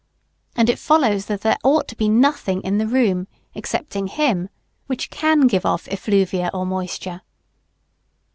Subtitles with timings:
[0.55, 4.49] And it follows that there ought to be nothing in the room, excepting him,
[4.87, 7.21] which can give off effluvia or moisture.